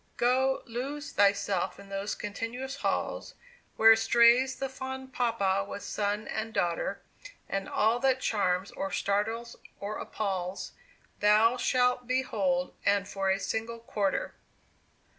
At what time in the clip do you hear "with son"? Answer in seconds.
5.63-6.27